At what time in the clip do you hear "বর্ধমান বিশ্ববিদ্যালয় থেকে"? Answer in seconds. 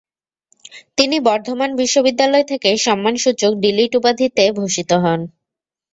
1.27-2.69